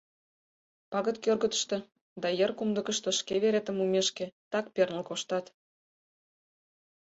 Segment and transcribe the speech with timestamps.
[0.91, 1.77] Пагыт кӧргыштӧ
[2.21, 5.45] да йыр кумдыкышто шке веретым мумешке, так перныл коштат.